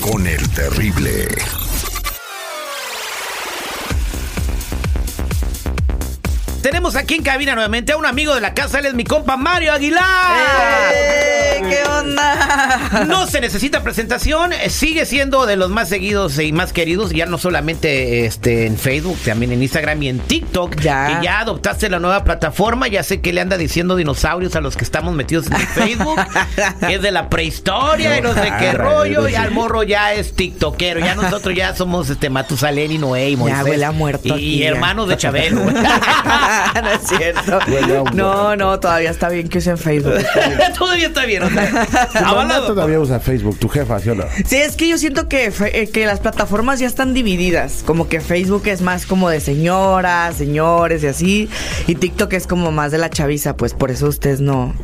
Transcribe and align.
Con 0.00 0.26
el 0.26 0.48
terrible. 0.50 1.28
Tenemos 6.60 6.96
aquí 6.96 7.14
en 7.14 7.22
cabina 7.22 7.54
nuevamente 7.54 7.92
a 7.92 7.96
un 7.96 8.04
amigo 8.04 8.34
de 8.34 8.40
la 8.40 8.52
casa, 8.52 8.80
él 8.80 8.86
es 8.86 8.94
mi 8.94 9.04
compa 9.04 9.36
Mario 9.36 9.72
Aguilar. 9.72 10.02
¡Eh! 10.92 11.45
¿Qué 11.68 11.82
onda? 11.88 13.04
No 13.06 13.26
se 13.26 13.40
necesita 13.40 13.82
presentación, 13.82 14.52
eh, 14.52 14.70
sigue 14.70 15.04
siendo 15.06 15.46
de 15.46 15.56
los 15.56 15.70
más 15.70 15.88
seguidos 15.88 16.38
y 16.38 16.52
más 16.52 16.72
queridos, 16.72 17.10
ya 17.10 17.26
no 17.26 17.36
solamente 17.38 18.24
este, 18.26 18.66
en 18.66 18.78
Facebook, 18.78 19.18
también 19.24 19.52
en 19.52 19.62
Instagram 19.62 20.02
y 20.02 20.08
en 20.08 20.18
TikTok. 20.20 20.76
Ya. 20.80 21.06
Que 21.20 21.24
ya 21.24 21.40
adoptaste 21.40 21.88
la 21.90 21.98
nueva 21.98 22.24
plataforma, 22.24 22.88
ya 22.88 23.02
sé 23.02 23.20
que 23.20 23.32
le 23.32 23.40
anda 23.40 23.56
diciendo 23.56 23.96
dinosaurios 23.96 24.56
a 24.56 24.60
los 24.60 24.76
que 24.76 24.84
estamos 24.84 25.14
metidos 25.14 25.46
en 25.46 25.56
Facebook, 25.58 26.18
es 26.88 27.02
de 27.02 27.10
la 27.10 27.28
prehistoria 27.28 28.18
y 28.18 28.22
no 28.22 28.34
sé 28.34 28.52
qué 28.58 28.72
rollo, 28.72 29.28
ya 29.28 29.44
el 29.44 29.50
morro 29.50 29.82
ya 29.82 30.12
es 30.14 30.34
tiktokero, 30.34 31.00
ya 31.00 31.14
nosotros 31.14 31.54
ya 31.54 31.74
somos 31.74 32.08
este 32.10 32.30
Matusalén 32.30 32.92
y 32.92 32.98
Noé 32.98 33.30
y 33.30 33.36
Moisés. 33.36 33.62
huele 33.64 33.84
a 33.84 33.92
muerto 33.92 34.36
Y, 34.38 34.42
y 34.42 34.58
ya. 34.60 34.68
hermanos 34.68 35.08
de 35.08 35.16
Chabelo. 35.16 35.60
no 35.70 36.90
es 36.90 37.00
cierto. 37.06 37.58
No, 38.14 38.56
no, 38.56 38.78
todavía 38.80 39.10
está 39.10 39.28
bien 39.28 39.48
que 39.48 39.58
usen 39.58 39.76
Facebook. 39.78 40.14
Todavía 40.78 41.08
está 41.08 41.24
bien, 41.26 41.42
avalado. 42.14 42.66
todavía 42.68 43.00
usa 43.00 43.20
Facebook, 43.20 43.58
tu 43.58 43.68
jefa, 43.68 43.98
¿sí 44.00 44.10
o 44.10 44.14
no? 44.14 44.24
Sí, 44.46 44.56
es 44.56 44.76
que 44.76 44.88
yo 44.88 44.98
siento 44.98 45.28
que, 45.28 45.52
eh, 45.72 45.88
que 45.92 46.06
las 46.06 46.20
plataformas 46.20 46.78
ya 46.80 46.86
están 46.86 47.14
divididas. 47.14 47.82
Como 47.86 48.08
que 48.08 48.20
Facebook 48.20 48.62
es 48.66 48.80
más 48.82 49.06
como 49.06 49.28
de 49.28 49.40
señoras, 49.40 50.36
señores 50.36 51.02
y 51.02 51.06
así. 51.06 51.50
Y 51.86 51.94
TikTok 51.96 52.32
es 52.34 52.46
como 52.46 52.72
más 52.72 52.92
de 52.92 52.98
la 52.98 53.10
chaviza. 53.10 53.56
Pues 53.56 53.74
por 53.74 53.90
eso 53.90 54.06
ustedes 54.08 54.40
no, 54.40 54.74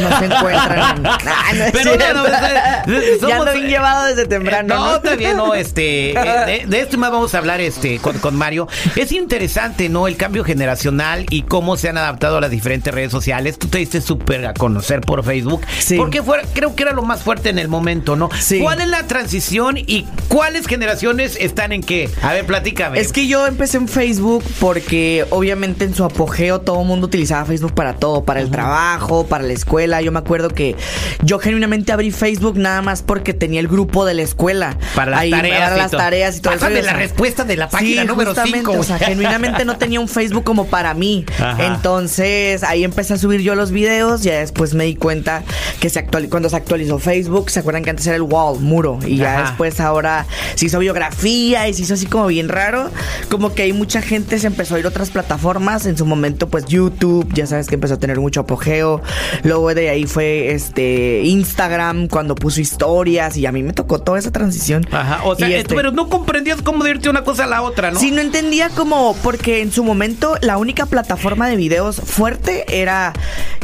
no 0.00 0.18
se 0.18 0.24
encuentran. 0.24 0.96
en- 0.98 1.06
Ah, 1.34 1.52
no 1.54 1.64
es 1.64 1.72
Pero 1.72 1.92
cierto. 1.94 2.14
no, 2.14 2.28
no, 2.28 2.28
eh, 2.28 3.18
ya 3.20 3.28
somos- 3.28 3.44
lo 3.44 3.50
han 3.50 3.66
llevado 3.68 4.06
desde 4.06 4.26
temprano. 4.26 4.96
Eh, 4.96 5.00
No, 5.04 5.16
bien, 5.16 5.36
no, 5.36 5.54
este, 5.54 6.10
eh, 6.18 6.62
de, 6.62 6.66
de 6.66 6.80
esto 6.80 6.98
más 6.98 7.10
vamos 7.10 7.34
a 7.34 7.38
hablar 7.38 7.60
este 7.60 7.98
con, 7.98 8.18
con 8.18 8.36
Mario. 8.36 8.68
Es 8.96 9.12
interesante, 9.12 9.88
¿no? 9.88 10.06
El 10.08 10.16
cambio 10.16 10.44
generacional 10.44 11.26
y 11.30 11.42
cómo 11.42 11.76
se 11.76 11.88
han 11.88 11.98
adaptado 11.98 12.38
a 12.38 12.40
las 12.40 12.50
diferentes 12.50 12.92
redes 12.92 13.10
sociales. 13.10 13.58
Tú 13.58 13.68
te 13.68 13.78
diste 13.78 14.00
súper 14.00 14.46
a 14.46 14.54
conocer 14.54 15.00
por 15.00 15.24
Facebook. 15.24 15.62
Sí. 15.78 15.96
Porque 16.02 16.22
fue, 16.22 16.42
creo 16.54 16.74
que 16.74 16.82
era 16.82 16.92
lo 16.92 17.02
más 17.02 17.22
fuerte 17.22 17.48
en 17.50 17.58
el 17.58 17.68
momento, 17.68 18.16
¿no? 18.16 18.28
Sí. 18.38 18.60
¿Cuál 18.60 18.80
es 18.80 18.88
la 18.88 19.06
transición 19.06 19.76
y 19.78 20.06
cuáles 20.28 20.66
generaciones 20.66 21.36
están 21.40 21.72
en 21.72 21.82
qué? 21.82 22.10
A 22.22 22.32
ver, 22.32 22.44
platícame. 22.46 22.98
Es 22.98 23.12
que 23.12 23.26
yo 23.26 23.46
empecé 23.46 23.76
en 23.78 23.88
Facebook 23.88 24.44
porque 24.60 25.24
obviamente 25.30 25.84
en 25.84 25.94
su 25.94 26.04
apogeo 26.04 26.60
todo 26.60 26.80
el 26.80 26.86
mundo 26.86 27.06
utilizaba 27.06 27.44
Facebook 27.44 27.74
para 27.74 27.94
todo, 27.94 28.24
para 28.24 28.40
el 28.40 28.50
trabajo, 28.50 29.26
para 29.26 29.44
la 29.44 29.52
escuela. 29.52 30.00
Yo 30.02 30.12
me 30.12 30.18
acuerdo 30.18 30.48
que 30.50 30.76
yo 31.22 31.38
genuinamente 31.38 31.92
abrí 31.92 32.10
Facebook 32.10 32.56
nada 32.58 32.82
más 32.82 33.02
porque 33.02 33.34
tenía 33.34 33.60
el 33.60 33.68
grupo 33.68 34.04
de 34.04 34.14
la 34.14 34.22
escuela. 34.22 34.76
Para 34.94 35.12
las 35.12 35.20
Ahí, 35.20 35.30
tareas 35.30 35.60
Para 35.62 35.74
y 35.74 35.78
las 35.78 35.90
tareas 35.90 36.36
y 36.36 36.40
todo 36.40 36.54
Pásame 36.54 36.78
eso. 36.80 36.86
la 36.86 36.92
respuesta 36.94 37.44
de 37.44 37.56
la 37.56 37.68
página 37.68 38.02
Sí, 38.02 38.08
número 38.08 38.30
justamente, 38.30 38.58
cinco, 38.58 38.72
O 38.78 38.82
sea, 38.82 38.98
genuinamente 38.98 39.64
no 39.64 39.76
tenía 39.76 40.00
un 40.00 40.08
Facebook 40.08 40.44
como 40.44 40.66
para 40.66 40.94
mí. 40.94 41.24
Ajá. 41.38 41.66
Entonces 41.66 42.62
ahí 42.64 42.84
empecé 42.84 43.14
a 43.14 43.18
subir 43.18 43.40
yo 43.40 43.54
los 43.54 43.70
videos. 43.70 44.22
Ya 44.22 44.38
después 44.38 44.74
me 44.74 44.84
di 44.84 44.94
cuenta 44.96 45.42
que 45.80 45.90
se 45.92 46.04
actuali- 46.06 46.28
cuando 46.28 46.48
se 46.48 46.56
actualizó 46.56 46.98
Facebook, 46.98 47.50
¿se 47.50 47.60
acuerdan 47.60 47.84
que 47.84 47.90
antes 47.90 48.06
era 48.06 48.16
el 48.16 48.22
wall, 48.22 48.58
muro? 48.60 48.98
Y 49.06 49.16
ya 49.16 49.34
Ajá. 49.38 49.48
después 49.50 49.78
ahora 49.80 50.26
se 50.54 50.66
hizo 50.66 50.78
biografía 50.78 51.68
y 51.68 51.74
se 51.74 51.82
hizo 51.82 51.94
así 51.94 52.06
como 52.06 52.26
bien 52.26 52.48
raro. 52.48 52.90
Como 53.30 53.54
que 53.54 53.62
hay 53.62 53.72
mucha 53.72 54.02
gente 54.02 54.38
se 54.38 54.46
empezó 54.46 54.74
a 54.74 54.78
ir 54.80 54.84
a 54.86 54.88
otras 54.88 55.10
plataformas. 55.10 55.86
En 55.86 55.96
su 55.96 56.06
momento, 56.06 56.48
pues 56.48 56.64
YouTube, 56.66 57.28
ya 57.34 57.46
sabes 57.46 57.66
que 57.68 57.74
empezó 57.74 57.94
a 57.94 57.98
tener 57.98 58.18
mucho 58.20 58.40
apogeo. 58.40 59.00
Luego 59.42 59.74
de 59.74 59.90
ahí 59.90 60.04
fue 60.06 60.52
este 60.52 61.22
Instagram 61.24 62.08
cuando 62.08 62.34
puso 62.34 62.60
historias 62.60 63.36
y 63.36 63.46
a 63.46 63.52
mí 63.52 63.62
me 63.62 63.72
tocó 63.72 64.00
toda 64.00 64.18
esa 64.18 64.30
transición. 64.32 64.86
Ajá, 64.90 65.20
o 65.24 65.36
sea, 65.36 65.48
Y, 65.48 65.54
este, 65.54 65.74
pero 65.74 65.90
no 65.92 66.08
comprendías 66.08 66.62
cómo 66.62 66.86
irte 66.86 67.08
una 67.08 67.24
cosa 67.24 67.44
a 67.44 67.46
la 67.46 67.62
otra, 67.62 67.90
¿no? 67.90 68.00
Sí, 68.00 68.10
no 68.10 68.20
entendía 68.20 68.68
como, 68.70 69.14
porque 69.22 69.60
en 69.60 69.70
su 69.72 69.84
momento 69.84 70.36
la 70.40 70.56
única 70.58 70.86
plataforma 70.86 71.48
de 71.48 71.56
videos 71.56 71.96
fuerte 71.96 72.64
era 72.80 73.12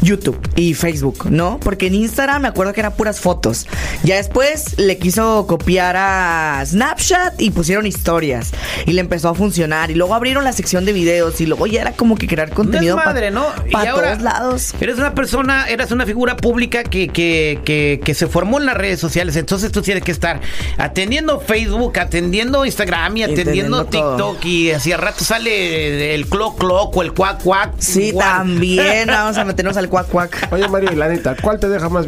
YouTube 0.02 0.38
y 0.56 0.74
Facebook, 0.74 1.26
¿no? 1.30 1.58
Porque 1.60 1.86
en 1.86 1.94
Instagram 1.94 2.17
me 2.18 2.48
acuerdo 2.48 2.72
que 2.72 2.80
eran 2.80 2.92
puras 2.94 3.20
fotos. 3.20 3.66
Ya 4.02 4.16
después 4.16 4.78
le 4.78 4.98
quiso 4.98 5.46
copiar 5.46 5.96
a 5.96 6.62
Snapchat 6.66 7.40
y 7.40 7.50
pusieron 7.50 7.86
historias. 7.86 8.50
Y 8.86 8.92
le 8.92 9.00
empezó 9.00 9.28
a 9.28 9.34
funcionar. 9.34 9.90
Y 9.90 9.94
luego 9.94 10.14
abrieron 10.14 10.42
la 10.42 10.52
sección 10.52 10.84
de 10.84 10.92
videos 10.92 11.40
y 11.40 11.46
luego 11.46 11.66
ya 11.66 11.82
era 11.82 11.92
como 11.92 12.16
que 12.16 12.26
crear 12.26 12.50
contenido 12.50 12.96
No 12.96 13.02
es 13.02 13.06
madre, 13.06 13.30
¿no? 13.30 13.46
Para 13.70 13.92
ahora 13.92 14.10
todos 14.10 14.22
lados. 14.22 14.74
Eres 14.80 14.98
una 14.98 15.14
persona, 15.14 15.66
eres 15.68 15.92
una 15.92 16.06
figura 16.06 16.36
pública 16.36 16.82
que, 16.82 17.08
que, 17.08 17.60
que, 17.64 18.00
que 18.04 18.14
se 18.14 18.26
formó 18.26 18.58
en 18.58 18.66
las 18.66 18.76
redes 18.76 18.98
sociales. 18.98 19.36
Entonces 19.36 19.70
tú 19.70 19.82
tienes 19.82 20.02
que 20.02 20.10
estar 20.10 20.40
atendiendo 20.76 21.40
Facebook, 21.40 21.98
atendiendo 21.98 22.64
Instagram 22.64 23.16
y 23.18 23.22
atendiendo 23.22 23.86
todo. 23.86 24.16
TikTok. 24.16 24.44
Y 24.44 24.92
al 24.92 25.00
rato 25.00 25.24
sale 25.24 26.14
el 26.14 26.26
clock 26.26 26.58
clock 26.58 26.96
o 26.96 27.02
el 27.02 27.12
cuac 27.12 27.42
cuac. 27.42 27.74
Sí, 27.78 28.08
Igual. 28.08 28.26
también 28.26 29.06
vamos 29.08 29.38
a 29.38 29.44
meternos 29.44 29.76
al 29.76 29.88
cuac 29.88 30.08
cuac. 30.08 30.48
Oye, 30.50 30.68
Mario, 30.68 30.90
y 30.92 30.96
la 30.96 31.08
neta, 31.08 31.36
¿cuál 31.40 31.60
te 31.60 31.68
deja 31.68 31.88
más 31.88 32.07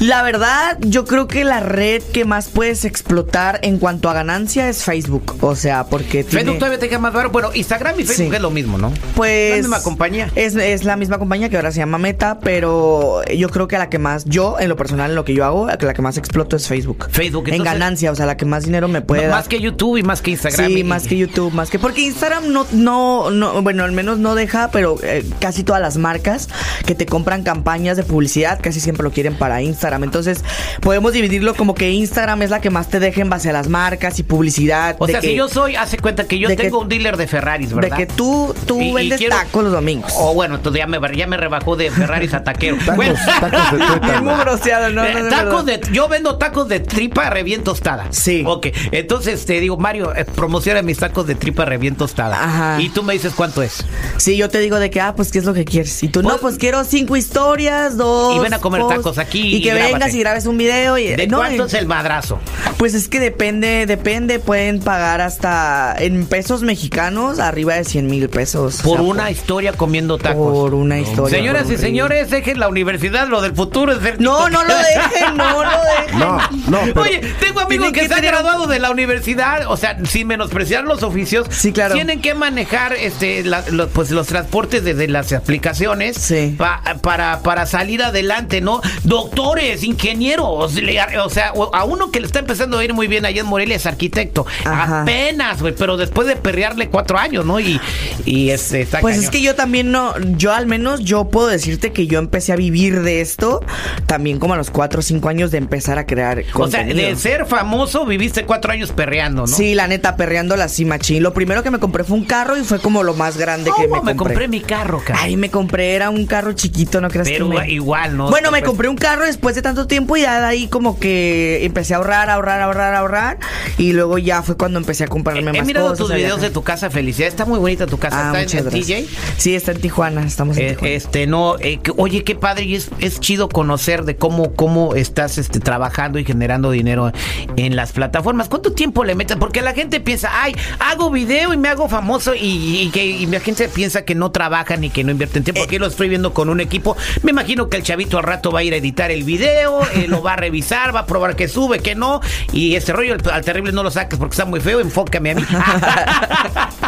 La 0.00 0.22
verdad, 0.22 0.78
yo 0.80 1.04
creo 1.04 1.26
que 1.28 1.44
la 1.44 1.60
red 1.60 2.02
que 2.02 2.24
más 2.24 2.48
puedes 2.48 2.84
explotar 2.84 3.58
en 3.62 3.78
cuanto 3.78 4.08
a 4.08 4.12
ganancia 4.12 4.68
es 4.68 4.84
Facebook. 4.84 5.36
O 5.40 5.56
sea, 5.56 5.84
porque 5.84 6.24
tiene, 6.24 6.42
Facebook 6.44 6.58
todavía 6.58 6.78
te 6.78 6.86
deja 6.86 6.98
más 6.98 7.12
barato. 7.12 7.32
Bueno, 7.32 7.50
Instagram 7.54 7.94
y 8.00 8.04
Facebook 8.04 8.30
Sí. 8.30 8.36
es 8.36 8.42
lo 8.42 8.50
mismo, 8.50 8.78
¿no? 8.78 8.92
pues 9.14 9.50
La 9.52 9.56
misma 9.58 9.82
compañía. 9.82 10.30
Es, 10.34 10.54
es 10.54 10.84
la 10.84 10.96
misma 10.96 11.18
compañía 11.18 11.48
que 11.48 11.56
ahora 11.56 11.72
se 11.72 11.78
llama 11.78 11.98
Meta, 11.98 12.38
pero 12.40 13.22
yo 13.26 13.48
creo 13.50 13.68
que 13.68 13.78
la 13.78 13.88
que 13.90 13.98
más, 13.98 14.24
yo 14.26 14.56
en 14.60 14.68
lo 14.68 14.76
personal, 14.76 15.10
en 15.10 15.16
lo 15.16 15.24
que 15.24 15.34
yo 15.34 15.44
hago, 15.44 15.66
la 15.66 15.76
que 15.94 16.02
más 16.02 16.16
exploto 16.16 16.56
es 16.56 16.68
Facebook. 16.68 17.08
Facebook, 17.10 17.48
En 17.48 17.54
entonces- 17.54 17.72
ganancia, 17.74 18.12
o 18.12 18.14
sea, 18.14 18.26
la 18.26 18.36
que 18.36 18.44
más 18.44 18.64
dinero 18.64 18.88
me 18.88 19.00
puede 19.00 19.22
No, 19.22 19.28
dar. 19.28 19.38
más 19.38 19.48
que 19.48 19.60
YouTube 19.60 19.96
y 19.98 20.02
más 20.02 20.22
que 20.22 20.32
Instagram. 20.32 20.66
Sí, 20.66 20.78
y- 20.80 20.84
más 20.84 21.06
que 21.06 21.16
YouTube, 21.16 21.52
más 21.52 21.70
que 21.70 21.78
porque 21.78 22.02
Instagram 22.02 22.52
no, 22.52 22.66
no, 22.72 23.30
no, 23.30 23.60
bueno, 23.62 23.84
al 23.84 23.92
menos 23.92 24.18
no 24.18 24.34
deja, 24.34 24.70
pero 24.70 24.96
eh, 25.02 25.24
casi 25.40 25.62
todas 25.64 25.80
las 25.82 25.96
marcas 25.96 26.48
que 26.86 26.94
te 26.94 27.06
compran 27.06 27.42
campañas 27.42 27.96
de 27.96 28.02
publicidad 28.04 28.58
casi 28.62 28.80
siempre 28.80 29.02
lo 29.04 29.07
quieren 29.10 29.34
para 29.34 29.62
Instagram. 29.62 30.04
Entonces 30.04 30.44
podemos 30.80 31.12
dividirlo 31.12 31.54
como 31.54 31.74
que 31.74 31.90
Instagram 31.90 32.42
es 32.42 32.50
la 32.50 32.60
que 32.60 32.70
más 32.70 32.88
te 32.88 33.00
deja 33.00 33.20
en 33.20 33.30
base 33.30 33.50
a 33.50 33.52
las 33.52 33.68
marcas 33.68 34.18
y 34.18 34.22
publicidad. 34.22 34.96
O 34.98 35.06
de 35.06 35.12
sea, 35.12 35.20
que- 35.20 35.28
si 35.28 35.34
yo 35.36 35.48
soy, 35.48 35.76
hace 35.76 35.98
cuenta 35.98 36.24
que 36.24 36.38
yo 36.38 36.48
de 36.48 36.56
que- 36.56 36.64
tengo 36.64 36.80
un 36.80 36.88
dealer 36.88 37.16
de 37.16 37.26
Ferraris, 37.26 37.70
de 37.70 37.74
¿verdad? 37.74 37.96
que 37.96 38.06
tú, 38.06 38.54
tú 38.66 38.80
Y- 38.80 38.88
y 38.90 38.92
vendes 38.92 39.18
quiero- 39.18 39.36
tacos 39.36 39.64
los 39.64 39.72
domingos. 39.72 40.12
Oh, 40.16 40.34
bueno, 40.34 40.56
entonces 40.56 40.78
ya 40.80 40.86
me, 40.86 40.98
ya 41.16 41.26
me 41.26 41.36
rebajó 41.36 41.76
de 41.76 41.90
Ferraris 41.90 42.34
a 42.34 42.42
taquero. 42.44 42.76
Tacos, 42.84 42.96
Bueno. 42.96 43.14
tacos 43.40 44.10
de 44.12 44.20
muy 44.20 44.34
groseado, 44.40 44.90
no, 44.90 45.02
no, 45.08 45.20
no, 45.24 45.28
tacos 45.28 45.66
de, 45.66 45.80
yo 45.92 46.08
vendo 46.08 46.36
tacos 46.38 46.68
de 46.68 46.80
tripa 46.80 47.30
revien 47.30 47.64
tostada. 47.64 48.06
Sí. 48.10 48.42
Ok, 48.46 48.68
entonces 48.92 49.44
te 49.44 49.60
digo, 49.60 49.76
Mario, 49.76 50.14
eh, 50.14 50.24
promociona 50.24 50.82
mis 50.82 50.98
tacos 50.98 51.26
de 51.26 51.34
tripa 51.34 51.64
revien 51.64 51.96
tostada. 51.96 52.42
Ajá. 52.42 52.80
Y 52.80 52.88
tú 52.90 53.02
me 53.02 53.12
dices 53.14 53.32
cuánto 53.34 53.62
es. 53.62 53.84
Sí, 54.16 54.36
yo 54.36 54.48
te 54.48 54.58
digo 54.60 54.78
de 54.78 54.90
que, 54.90 55.00
ah, 55.00 55.14
pues, 55.14 55.30
¿qué 55.32 55.38
es 55.38 55.44
lo 55.44 55.54
que 55.54 55.64
quieres? 55.64 56.02
Y 56.02 56.08
tú, 56.08 56.22
no, 56.22 56.28
Pues- 56.30 56.40
pues 56.40 56.58
quiero 56.58 56.84
cinco 56.84 57.16
historias, 57.16 57.96
dos. 57.96 58.36
Y 58.36 58.38
ven 58.40 58.54
a 58.54 58.58
comer 58.58 58.82
tacos 58.88 59.18
aquí 59.18 59.40
Y 59.40 59.56
y 59.56 59.62
que 59.62 59.70
grábate. 59.70 59.92
vengas 59.92 60.14
y 60.14 60.18
grabes 60.20 60.46
un 60.46 60.58
video. 60.58 60.98
Y, 60.98 61.08
¿De 61.08 61.26
no, 61.26 61.38
cuánto 61.38 61.64
es 61.66 61.74
el 61.74 61.86
madrazo? 61.86 62.38
Pues 62.76 62.94
es 62.94 63.08
que 63.08 63.20
depende, 63.20 63.86
depende, 63.86 64.38
pueden 64.38 64.80
pagar 64.80 65.20
hasta 65.20 65.94
en 65.98 66.26
pesos 66.26 66.62
mexicanos 66.62 67.38
arriba 67.38 67.74
de 67.74 67.84
100 67.84 68.06
mil 68.06 68.28
pesos. 68.28 68.80
Por 68.82 69.00
O 69.00 69.02
sea, 69.02 69.10
una 69.10 69.30
historia 69.30 69.72
comiendo 69.72 70.18
tacos. 70.18 70.52
Por 70.52 70.74
una 70.74 70.98
historia. 70.98 71.36
Señoras 71.38 71.70
y 71.70 71.76
señores, 71.76 72.30
dejen 72.30 72.58
la 72.60 72.68
universidad, 72.68 73.28
lo 73.28 73.40
del 73.40 73.54
futuro 73.54 73.92
es 73.92 74.00
ser 74.02 74.20
No, 74.20 74.44
TikTok. 74.44 74.50
no 74.52 74.64
lo 74.64 74.74
dejen, 74.76 75.36
no 75.36 75.64
lo 75.64 75.70
dejen. 76.00 76.18
No, 76.18 76.38
no, 76.68 76.78
pero... 76.84 77.02
Oye, 77.02 77.20
tengo 77.40 77.60
amigos 77.60 77.92
que, 77.92 78.00
que 78.00 78.08
se 78.08 78.14
han 78.14 78.22
graduado 78.22 78.66
de 78.66 78.78
la 78.78 78.90
universidad, 78.90 79.66
o 79.70 79.76
sea, 79.76 79.98
sin 80.04 80.26
menospreciar 80.26 80.84
los 80.84 81.02
oficios. 81.02 81.46
Sí, 81.50 81.72
claro. 81.72 81.94
Tienen 81.94 82.20
que 82.20 82.34
manejar 82.34 82.92
este 82.94 83.42
la- 83.44 83.64
los, 83.70 83.88
pues 83.88 84.10
los 84.10 84.26
transportes 84.26 84.84
desde 84.84 85.08
las 85.08 85.32
aplicaciones 85.32 86.16
Sí. 86.16 86.54
pa- 86.56 86.82
para, 87.02 87.40
para 87.40 87.66
salir 87.66 88.02
adelante, 88.02 88.60
¿no? 88.60 88.77
Doctores, 89.04 89.82
ingenieros, 89.84 90.74
le- 90.74 91.00
o 91.18 91.30
sea, 91.30 91.52
a 91.72 91.84
uno 91.84 92.10
que 92.10 92.20
le 92.20 92.26
está 92.26 92.38
empezando 92.38 92.78
a 92.78 92.84
ir 92.84 92.94
muy 92.94 93.06
bien 93.08 93.24
allá 93.24 93.40
en 93.40 93.46
Morelia 93.46 93.76
es 93.76 93.86
arquitecto. 93.86 94.46
Ajá. 94.64 95.02
Apenas, 95.02 95.60
güey, 95.60 95.74
pero 95.74 95.96
después 95.96 96.26
de 96.28 96.36
perrearle 96.36 96.88
cuatro 96.88 97.18
años, 97.18 97.44
¿no? 97.44 97.58
Y, 97.60 97.80
y 98.24 98.50
este, 98.50 98.82
está 98.82 99.00
Pues 99.00 99.18
es 99.18 99.30
que 99.30 99.40
yo 99.40 99.54
también 99.54 99.90
no, 99.90 100.14
yo 100.36 100.52
al 100.52 100.66
menos 100.66 101.00
yo 101.00 101.28
puedo 101.30 101.48
decirte 101.48 101.92
que 101.92 102.06
yo 102.06 102.18
empecé 102.18 102.52
a 102.52 102.56
vivir 102.56 103.02
de 103.02 103.20
esto 103.20 103.60
también 104.06 104.38
como 104.38 104.54
a 104.54 104.56
los 104.56 104.70
cuatro 104.70 105.00
o 105.00 105.02
cinco 105.02 105.28
años 105.28 105.50
de 105.50 105.58
empezar 105.58 105.98
a 105.98 106.06
crear 106.06 106.44
O 106.54 106.68
sea, 106.68 106.84
de 106.84 107.16
ser 107.16 107.46
famoso 107.46 108.04
viviste 108.06 108.44
cuatro 108.44 108.72
años 108.72 108.92
perreando, 108.92 109.42
¿no? 109.42 109.46
Sí, 109.46 109.74
la 109.74 109.86
neta, 109.86 110.16
perreando 110.16 110.56
la 110.56 110.68
cimachín. 110.68 111.22
Lo 111.22 111.32
primero 111.34 111.62
que 111.62 111.70
me 111.70 111.78
compré 111.78 112.04
fue 112.04 112.16
un 112.16 112.24
carro 112.24 112.56
y 112.56 112.64
fue 112.64 112.78
como 112.80 113.02
lo 113.02 113.14
más 113.14 113.36
grande 113.36 113.70
que 113.76 113.86
¿Cómo 113.88 114.02
me 114.02 114.12
me 114.12 114.16
compré. 114.16 114.34
compré 114.34 114.48
mi 114.48 114.60
carro, 114.60 115.02
cara? 115.04 115.20
Ay, 115.22 115.36
me 115.36 115.50
compré, 115.50 115.94
era 115.94 116.10
un 116.10 116.26
carro 116.26 116.52
chiquito, 116.52 117.00
no 117.00 117.08
creas 117.08 117.28
Pero 117.28 117.48
que 117.50 117.58
me... 117.58 117.70
igual, 117.70 118.16
¿no? 118.16 118.30
Bueno, 118.30 118.50
me 118.50 118.62
compré 118.68 118.88
un 118.88 118.96
carro 118.96 119.24
después 119.24 119.54
de 119.54 119.62
tanto 119.62 119.86
tiempo 119.86 120.16
y 120.16 120.22
ya 120.22 120.40
de 120.40 120.46
ahí 120.46 120.68
como 120.68 120.98
que 121.00 121.64
empecé 121.64 121.94
a 121.94 121.96
ahorrar, 121.98 122.28
ahorrar, 122.30 122.60
ahorrar, 122.60 122.94
ahorrar. 122.94 123.38
Y 123.78 123.92
luego 123.92 124.18
ya 124.18 124.42
fue 124.42 124.56
cuando 124.56 124.78
empecé 124.78 125.04
a 125.04 125.08
comprarme 125.08 125.40
He 125.50 125.58
más 125.58 125.66
mirado 125.66 125.88
cosas. 125.88 125.98
tus 125.98 126.08
videos 126.14 126.36
viajar. 126.36 126.48
de 126.50 126.50
tu 126.54 126.62
casa, 126.62 126.90
Felicidad. 126.90 127.28
Está 127.28 127.44
muy 127.46 127.58
bonita 127.58 127.86
tu 127.86 127.98
casa. 127.98 128.30
Ah, 128.32 128.40
¿Está 128.42 128.58
en. 128.58 128.68
TJ? 128.68 129.06
Sí, 129.38 129.54
está 129.54 129.72
en 129.72 129.80
Tijuana, 129.80 130.24
estamos 130.24 130.56
en 130.58 130.64
Eh, 130.66 130.68
Tijuana. 130.70 130.94
este 130.94 131.26
no 131.26 131.56
eh, 131.60 131.78
que- 131.82 131.92
oye 131.96 132.24
qué 132.24 132.34
padre 132.34 132.64
y 132.64 132.74
es, 132.74 132.90
es 133.00 133.20
chido 133.20 133.48
conocer 133.48 134.04
de 134.04 134.16
cómo 134.16 134.54
cómo 134.54 134.94
estás 134.94 135.38
este 135.38 135.60
trabajando 135.60 136.18
y 136.18 136.24
generando 136.24 136.70
dinero 136.70 137.12
en 137.56 137.76
las 137.76 137.92
plataformas 137.92 138.48
cuánto 138.48 138.72
tiempo 138.72 139.04
le 139.04 139.14
metes 139.14 139.36
porque 139.36 139.62
la 139.62 139.72
gente 139.74 140.00
piensa 140.00 140.30
ay 140.42 140.54
hago 140.78 141.10
video 141.10 141.52
y 141.54 141.56
me 141.56 141.68
hago 141.68 141.88
famoso 141.88 142.34
y, 142.34 142.80
y 142.82 142.90
que 142.90 143.04
y 143.06 143.26
la 143.26 143.40
gente 143.40 143.68
piensa 143.68 144.04
que 144.04 144.14
no 144.14 144.30
trabajan 144.30 144.84
y 144.84 144.90
que 144.90 145.04
no 145.04 145.12
invierten 145.12 145.44
tiempo 145.44 145.62
aquí 145.62 145.78
lo 145.78 145.86
estoy 145.86 146.08
viendo 146.08 146.34
con 146.34 146.48
un 146.48 146.60
equipo 146.60 146.96
me 147.22 147.30
imagino 147.30 147.68
que 147.68 147.76
el 147.76 147.82
chavito 147.82 148.18
al 148.18 148.24
rato 148.24 148.50
va 148.50 148.57
a 148.58 148.62
ir 148.62 148.74
a 148.74 148.76
editar 148.76 149.10
el 149.10 149.24
video 149.24 149.82
eh, 149.94 150.06
lo 150.08 150.22
va 150.22 150.34
a 150.34 150.36
revisar 150.36 150.94
va 150.94 151.00
a 151.00 151.06
probar 151.06 151.36
que 151.36 151.48
sube 151.48 151.80
que 151.80 151.94
no 151.94 152.20
y 152.52 152.76
ese 152.76 152.92
rollo 152.92 153.16
al, 153.32 153.44
terrible 153.44 153.72
no 153.72 153.82
lo 153.82 153.90
saques 153.90 154.18
porque 154.18 154.32
está 154.32 154.44
muy 154.44 154.60
feo 154.60 154.80
enfócame 154.80 155.32
a 155.32 155.34
mí 155.34 155.44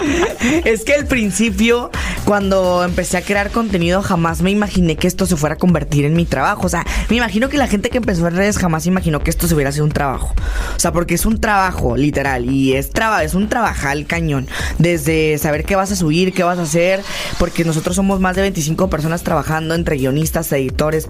es 0.65 0.85
que 0.85 0.95
al 0.95 1.07
principio, 1.07 1.91
cuando 2.25 2.85
empecé 2.85 3.19
a 3.19 3.23
crear 3.23 3.51
contenido, 3.51 4.03
jamás 4.03 4.43
me 4.43 4.51
imaginé 4.51 4.97
que 4.97 5.07
esto 5.07 5.27
se 5.27 5.37
fuera 5.37 5.55
a 5.55 5.59
convertir 5.59 6.05
en 6.05 6.15
mi 6.15 6.25
trabajo. 6.25 6.67
O 6.67 6.69
sea, 6.69 6.85
me 7.09 7.17
imagino 7.17 7.49
que 7.49 7.59
la 7.59 7.67
gente 7.67 7.91
que 7.91 7.99
empezó 7.99 8.27
en 8.27 8.37
redes 8.37 8.59
jamás 8.59 8.87
imaginó 8.87 9.21
que 9.21 9.31
esto 9.31 9.49
se 9.49 9.55
hubiera 9.55 9.73
sido 9.73 9.85
un 9.85 9.93
trabajo. 9.93 10.35
O 10.77 10.81
sea, 10.81 10.93
porque 10.93 11.15
es 11.15 11.27
un 11.27 11.41
trabajo, 11.41 11.97
literal. 11.97 12.51
Y 12.51 12.75
es, 12.75 12.91
traba, 12.91 13.25
es 13.25 13.35
un 13.35 13.49
trabajal 13.49 14.07
cañón. 14.07 14.49
Desde 14.79 15.39
saber 15.39 15.65
qué 15.65 15.77
vas 15.77 15.93
a 15.93 15.97
subir, 15.97 16.33
qué 16.33 16.43
vas 16.43 16.59
a 16.59 16.63
hacer. 16.63 17.03
Porque 17.39 17.65
nosotros 17.65 17.97
somos 17.97 18.21
más 18.21 18.37
de 18.37 18.43
25 18.43 18.91
personas 18.91 19.23
trabajando 19.23 19.75
entre 19.75 19.97
guionistas, 19.97 20.51
editores, 20.53 21.07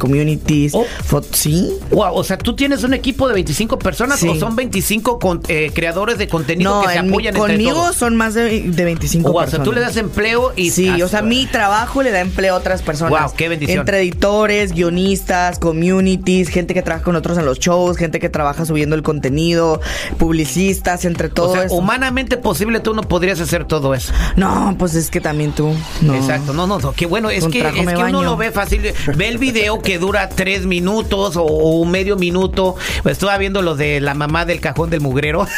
Oh. 0.73 0.87
sí. 1.33 1.71
Wow, 1.91 2.15
o 2.15 2.25
sea, 2.25 2.39
¿tú 2.39 2.55
tienes 2.57 2.83
un 2.85 2.95
equipo 2.95 3.29
de 3.29 3.35
25 3.35 3.79
personas 3.79 4.19
Sí. 4.21 4.29
o 4.29 4.35
son 4.37 4.57
25 4.57 5.19
con- 5.19 5.41
eh, 5.49 5.71
creadores 5.75 6.19
de 6.19 6.29
contenido 6.29 6.75
No, 6.77 6.83
que 6.87 6.93
se 6.93 6.99
en 6.99 7.07
mi- 7.07 7.13
apoyan 7.13 7.37
entre 7.37 7.55
conmigo 7.55 7.73
todos? 7.75 7.97
son 7.97 8.17
más 8.17 8.35
de, 8.35 8.63
de 8.63 8.85
25 8.85 9.29
Wow, 9.31 9.37
o 9.37 9.41
personas. 9.45 9.65
sea, 9.65 9.65
tú 9.65 9.73
le 9.73 9.81
das 9.81 9.97
empleo 9.97 10.53
y... 10.57 10.71
Sí, 10.71 11.03
o 11.03 11.09
sea, 11.09 11.23
mi 11.23 11.47
trabajo 11.47 12.03
le 12.03 12.11
da 12.11 12.21
empleo 12.21 12.55
a 12.55 12.59
otras 12.59 12.83
personas. 12.83 13.11
Guau, 13.11 13.33
qué 13.37 13.49
bendición. 13.49 13.81
Entre 13.81 14.01
editores, 14.01 14.73
guionistas, 14.73 15.59
communities, 15.59 16.49
gente 16.49 16.75
que 16.75 16.83
trabaja 16.83 17.05
con 17.05 17.17
otros 17.17 17.39
en 17.39 17.45
los 17.47 17.59
shows, 17.59 17.97
gente 17.97 18.19
que 18.21 18.29
trabaja 18.29 18.65
subiendo 18.65 18.97
el 18.97 19.03
contenido, 19.03 19.81
publicistas, 20.19 21.05
entre 21.05 21.29
todo 21.29 21.51
O 21.51 21.55
sea, 21.55 21.65
eso. 21.65 21.75
humanamente 21.75 22.37
posible 22.37 22.81
tú 22.81 22.95
no 22.95 23.03
podrías 23.03 23.41
hacer 23.41 23.65
todo 23.65 23.95
eso. 23.95 24.13
No, 24.37 24.75
pues 24.79 24.95
es 24.95 25.11
que 25.11 25.21
también 25.21 25.53
tú. 25.53 25.75
No. 26.03 26.15
Exacto, 26.15 26.53
no, 26.53 26.67
no, 26.67 26.79
no, 26.79 26.93
qué 26.93 27.07
bueno, 27.07 27.31
es 27.31 27.41
Con 27.43 27.53
que, 27.53 27.61
es 27.61 27.73
que 27.75 28.03
uno 28.05 28.23
lo 28.23 28.37
ve 28.37 28.51
fácil, 28.51 28.83
ve 29.17 29.29
el 29.29 29.39
video 29.39 29.81
que 29.81 29.99
dura 29.99 30.29
tres 30.41 30.65
minutos 30.65 31.37
o, 31.37 31.43
o 31.45 31.81
un 31.81 31.91
medio 31.91 32.17
minuto, 32.17 32.77
pues 33.03 33.13
estaba 33.19 33.37
viendo 33.37 33.61
lo 33.61 33.77
de 33.77 34.01
la 34.01 34.15
mamá 34.15 34.47
del 34.47 34.59
cajón 34.59 34.89
del 34.89 35.03
mugrero. 35.03 35.47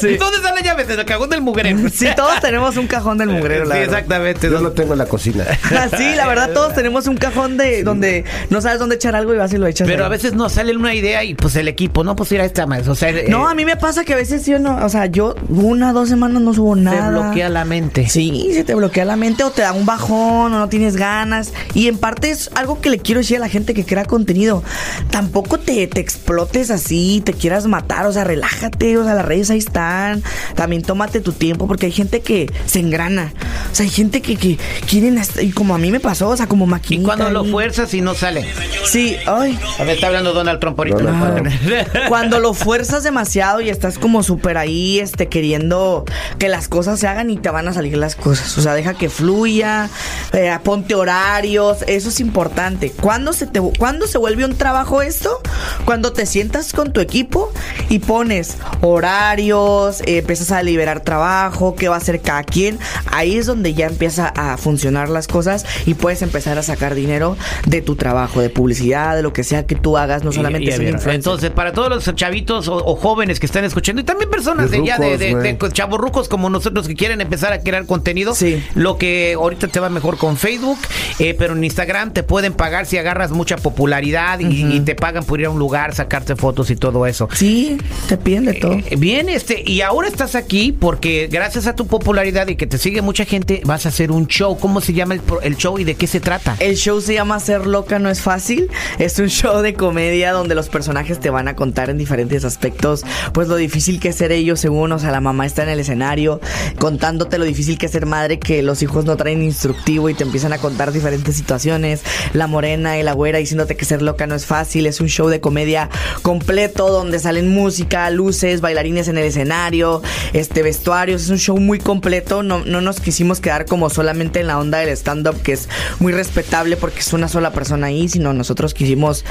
Sí. 0.00 0.16
¿Dónde 0.16 0.36
está 0.36 0.54
la 0.54 0.60
llave? 0.60 0.84
Del 0.84 1.04
cajón 1.04 1.30
del 1.30 1.40
mugrero. 1.40 1.76
Sí, 1.92 2.06
todos 2.14 2.40
tenemos 2.40 2.76
un 2.76 2.86
cajón 2.86 3.18
del 3.18 3.28
mugrero, 3.30 3.64
la 3.64 3.74
Sí, 3.74 3.80
verdad. 3.80 3.94
exactamente. 3.98 4.50
Yo 4.50 4.60
lo 4.60 4.72
tengo 4.72 4.92
en 4.92 4.98
la 4.98 5.06
cocina. 5.06 5.44
sí, 5.96 6.14
la 6.14 6.26
verdad, 6.28 6.50
todos 6.52 6.74
tenemos 6.74 7.06
un 7.06 7.16
cajón 7.16 7.56
de 7.56 7.82
donde 7.82 8.24
no 8.50 8.60
sabes 8.60 8.78
dónde 8.78 8.96
echar 8.96 9.16
algo 9.16 9.34
y 9.34 9.38
vas 9.38 9.52
y 9.52 9.58
lo 9.58 9.66
echas. 9.66 9.88
Pero 9.88 10.04
ahí. 10.04 10.06
a 10.06 10.08
veces 10.10 10.34
nos 10.34 10.52
sale 10.52 10.76
una 10.76 10.94
idea 10.94 11.24
y 11.24 11.34
pues 11.34 11.56
el 11.56 11.68
equipo, 11.68 12.04
no, 12.04 12.14
pues 12.16 12.30
ir 12.32 12.40
a 12.40 12.44
esta 12.44 12.66
más. 12.66 12.86
O 12.88 12.94
sea, 12.94 13.10
No, 13.28 13.48
eh, 13.48 13.52
a 13.52 13.54
mí 13.54 13.64
me 13.64 13.76
pasa 13.76 14.04
que 14.04 14.12
a 14.12 14.16
veces 14.16 14.46
yo 14.46 14.58
no, 14.58 14.84
o 14.84 14.88
sea, 14.88 15.06
yo 15.06 15.34
una, 15.48 15.92
dos 15.92 16.08
semanas 16.08 16.42
no 16.42 16.52
subo 16.54 16.74
te 16.76 16.82
nada. 16.82 17.10
bloquea 17.10 17.48
la 17.48 17.64
mente. 17.64 18.08
Sí, 18.08 18.50
se 18.52 18.62
te 18.64 18.74
bloquea 18.74 19.04
la 19.04 19.16
mente 19.16 19.42
o 19.44 19.50
te 19.50 19.62
da 19.62 19.72
un 19.72 19.86
bajón 19.86 20.52
o 20.52 20.58
no 20.58 20.68
tienes 20.68 20.96
ganas. 20.96 21.52
Y 21.74 21.88
en 21.88 21.98
parte 21.98 22.30
es 22.30 22.50
algo 22.54 22.80
que 22.80 22.90
le 22.90 22.98
quiero 22.98 23.20
decir 23.20 23.38
a 23.38 23.40
la 23.40 23.48
gente 23.48 23.74
que 23.74 23.79
crea 23.84 24.04
contenido. 24.04 24.62
Tampoco 25.10 25.58
te, 25.58 25.86
te 25.86 26.00
explotes 26.00 26.70
así, 26.70 27.22
te 27.24 27.32
quieras 27.32 27.66
matar, 27.66 28.06
o 28.06 28.12
sea, 28.12 28.24
relájate, 28.24 28.96
o 28.98 29.04
sea, 29.04 29.14
las 29.14 29.24
redes 29.24 29.50
ahí 29.50 29.58
están. 29.58 30.22
También 30.54 30.82
tómate 30.82 31.20
tu 31.20 31.32
tiempo 31.32 31.66
porque 31.66 31.86
hay 31.86 31.92
gente 31.92 32.20
que 32.20 32.50
se 32.66 32.80
engrana. 32.80 33.32
O 33.70 33.74
sea, 33.74 33.84
hay 33.84 33.90
gente 33.90 34.20
que, 34.22 34.36
que 34.36 34.58
quieren, 34.88 35.18
hasta- 35.18 35.42
y 35.42 35.50
como 35.50 35.74
a 35.74 35.78
mí 35.78 35.90
me 35.90 36.00
pasó, 36.00 36.28
o 36.28 36.36
sea, 36.36 36.46
como 36.46 36.64
Y 36.66 36.68
maquinita. 36.68 37.06
cuando 37.06 37.30
lo 37.30 37.44
fuerzas 37.44 37.92
y 37.94 38.00
no 38.00 38.14
sale. 38.14 38.44
Sí, 38.84 39.16
ay. 39.26 39.58
A 39.78 39.84
ver, 39.84 39.94
está 39.94 40.08
hablando 40.08 40.32
Donald 40.32 40.60
Trump 40.60 40.78
ahorita. 40.78 40.98
Donald 41.02 41.50
Cuando 42.08 42.38
lo 42.40 42.54
fuerzas 42.54 43.02
demasiado 43.02 43.60
y 43.60 43.68
estás 43.70 43.98
como 43.98 44.22
súper 44.22 44.56
ahí, 44.58 44.98
este, 45.00 45.28
queriendo 45.28 46.04
que 46.38 46.48
las 46.48 46.68
cosas 46.68 46.98
se 46.98 47.06
hagan 47.06 47.30
y 47.30 47.36
te 47.36 47.50
van 47.50 47.68
a 47.68 47.72
salir 47.72 47.96
las 47.96 48.16
cosas. 48.16 48.56
O 48.58 48.62
sea, 48.62 48.74
deja 48.74 48.94
que 48.94 49.08
fluya, 49.08 49.88
eh, 50.32 50.56
ponte 50.62 50.94
horarios, 50.94 51.78
eso 51.86 52.08
es 52.08 52.20
importante. 52.20 52.90
¿Cuándo 52.90 53.32
se, 53.32 53.46
te, 53.46 53.60
¿Cuándo 53.78 54.06
se 54.06 54.18
vuelve 54.18 54.44
un 54.44 54.56
trabajo 54.56 55.02
esto? 55.02 55.40
Cuando 55.84 56.12
te 56.12 56.26
sientas 56.26 56.72
con 56.72 56.92
tu 56.92 57.00
equipo 57.00 57.52
y 57.88 57.98
pones 58.00 58.56
horarios, 58.80 60.00
eh, 60.02 60.18
empiezas 60.18 60.52
a 60.52 60.62
liberar 60.62 61.00
trabajo, 61.00 61.74
qué 61.74 61.88
va 61.88 61.96
a 61.96 61.98
hacer 61.98 62.20
cada 62.20 62.42
quien. 62.44 62.78
Ahí 63.10 63.36
es 63.36 63.46
donde 63.46 63.74
ya 63.74 63.86
empieza 63.86 64.28
a 64.28 64.56
funcionar 64.56 65.08
las 65.08 65.26
cosas 65.26 65.64
y 65.86 65.94
puedes 65.94 66.22
empezar 66.22 66.58
a 66.58 66.62
sacar 66.62 66.94
dinero 66.94 67.36
de 67.66 67.82
tu 67.82 67.96
trabajo, 67.96 68.40
de 68.40 68.50
publicidad, 68.50 69.16
de 69.16 69.22
lo 69.22 69.32
que 69.32 69.44
sea 69.44 69.66
que 69.66 69.74
tú 69.74 69.96
hagas, 69.96 70.24
no 70.24 70.32
solamente 70.32 70.70
Y- 70.70 70.74
y 70.74 70.78
ver. 70.92 71.00
Entonces, 71.08 71.50
para 71.50 71.72
todos 71.72 71.88
los 71.88 72.14
chavitos 72.14 72.68
o, 72.68 72.76
o 72.76 72.96
jóvenes 72.96 73.40
que 73.40 73.46
están 73.46 73.64
escuchando, 73.64 74.02
y 74.02 74.04
también 74.04 74.30
personas 74.30 74.68
Y 74.72 74.80
de 74.80 74.86
ya 74.86 74.98
de, 74.98 75.06
rucos, 75.16 75.42
de, 75.42 75.52
de 75.54 75.72
chavorrucos 75.72 76.28
como 76.28 76.50
nosotros 76.50 76.86
que 76.86 76.94
quieren 76.94 77.20
empezar 77.20 77.52
a 77.52 77.60
crear 77.60 77.86
contenido, 77.86 78.34
Sí. 78.34 78.62
lo 78.74 78.98
que 78.98 79.34
ahorita 79.36 79.68
te 79.68 79.80
va 79.80 79.88
mejor 79.90 80.16
con 80.18 80.36
Facebook, 80.36 80.78
eh, 81.18 81.34
pero 81.38 81.54
en 81.54 81.64
Instagram 81.64 82.12
te 82.12 82.22
pueden 82.22 82.52
pagar 82.52 82.86
si 82.86 82.98
agarras 82.98 83.30
mucha 83.50 83.62
popularidad 83.62 84.38
y, 84.38 84.76
y 84.76 84.80
te 84.80 84.94
pagan 84.94 85.24
por 85.24 85.40
ir 85.40 85.46
a 85.46 85.50
un 85.50 85.58
lugar, 85.58 85.94
sacarte 85.94 86.36
fotos 86.36 86.70
y 86.70 86.76
todo 86.76 87.06
eso. 87.06 87.28
Sí, 87.34 87.78
te 88.08 88.16
piden 88.16 88.44
de 88.44 88.54
todo. 88.54 88.72
Eh, 88.74 88.96
Bien, 88.96 89.28
este, 89.28 89.62
y 89.66 89.80
ahora 89.80 90.06
estás 90.06 90.34
aquí 90.36 90.72
porque 90.72 91.28
gracias 91.30 91.66
a 91.66 91.74
tu 91.74 91.86
popularidad 91.86 92.46
y 92.48 92.54
que 92.54 92.66
te 92.66 92.78
sigue 92.78 93.02
mucha 93.02 93.24
gente, 93.24 93.62
vas 93.64 93.86
a 93.86 93.88
hacer 93.88 94.12
un 94.12 94.26
show. 94.28 94.56
¿Cómo 94.58 94.80
se 94.80 94.92
llama 94.92 95.14
el, 95.14 95.22
el 95.42 95.56
show 95.56 95.78
y 95.78 95.84
de 95.84 95.94
qué 95.94 96.06
se 96.06 96.20
trata? 96.20 96.56
El 96.60 96.76
show 96.76 97.00
se 97.00 97.14
llama 97.14 97.40
Ser 97.40 97.66
Loca 97.66 97.98
No 97.98 98.08
es 98.08 98.20
Fácil. 98.20 98.68
Es 98.98 99.18
un 99.18 99.28
show 99.28 99.62
de 99.62 99.74
comedia 99.74 100.32
donde 100.32 100.54
los 100.54 100.68
personajes 100.68 101.18
te 101.18 101.30
van 101.30 101.48
a 101.48 101.56
contar 101.56 101.90
en 101.90 101.98
diferentes 101.98 102.44
aspectos, 102.44 103.04
pues 103.32 103.48
lo 103.48 103.56
difícil 103.56 103.98
que 103.98 104.10
es 104.10 104.16
ser 104.16 104.30
ellos 104.30 104.60
según, 104.60 104.92
o 104.92 104.98
sea, 104.98 105.10
la 105.10 105.20
mamá 105.20 105.46
está 105.46 105.64
en 105.64 105.70
el 105.70 105.80
escenario 105.80 106.40
contándote 106.78 107.38
lo 107.38 107.44
difícil 107.44 107.78
que 107.78 107.86
es 107.86 107.92
ser 107.92 108.06
madre, 108.06 108.38
que 108.38 108.62
los 108.62 108.82
hijos 108.82 109.04
no 109.04 109.16
traen 109.16 109.42
instructivo 109.42 110.08
y 110.08 110.14
te 110.14 110.22
empiezan 110.22 110.52
a 110.52 110.58
contar 110.58 110.92
diferentes 110.92 111.34
situaciones. 111.34 112.02
La 112.32 112.46
morena 112.46 112.98
y 112.98 113.02
la 113.02 113.12
güera 113.12 113.39
diciéndote 113.40 113.76
que 113.76 113.84
ser 113.84 114.02
loca 114.02 114.26
no 114.26 114.34
es 114.34 114.46
fácil. 114.46 114.86
Es 114.86 115.00
un 115.00 115.08
show 115.08 115.28
de 115.28 115.40
comedia 115.40 115.88
completo 116.22 116.88
donde 116.90 117.18
salen 117.18 117.48
música, 117.48 118.08
luces, 118.10 118.60
bailarines 118.60 119.08
en 119.08 119.18
el 119.18 119.24
escenario, 119.24 120.02
este 120.32 120.62
vestuarios. 120.62 121.22
Es 121.22 121.28
un 121.30 121.38
show 121.38 121.58
muy 121.58 121.78
completo. 121.78 122.42
No, 122.42 122.64
no 122.64 122.80
nos 122.80 123.00
quisimos 123.00 123.40
quedar 123.40 123.66
como 123.66 123.90
solamente 123.90 124.40
en 124.40 124.46
la 124.46 124.58
onda 124.58 124.78
del 124.78 124.90
stand-up, 124.90 125.40
que 125.42 125.52
es 125.52 125.68
muy 125.98 126.12
respetable 126.12 126.76
porque 126.76 127.00
es 127.00 127.12
una 127.12 127.28
sola 127.28 127.52
persona 127.52 127.88
ahí, 127.88 128.08
sino 128.08 128.32
nosotros 128.32 128.74
quisimos 128.74 129.24